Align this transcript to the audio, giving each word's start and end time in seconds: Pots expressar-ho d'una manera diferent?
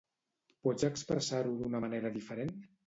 Pots 0.67 0.87
expressar-ho 0.89 1.55
d'una 1.61 1.87
manera 1.87 2.15
diferent? 2.19 2.55